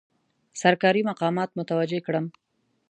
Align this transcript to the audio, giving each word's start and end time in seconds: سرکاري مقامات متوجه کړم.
سرکاري 0.61 1.01
مقامات 1.11 1.49
متوجه 1.59 1.99
کړم. 2.05 2.25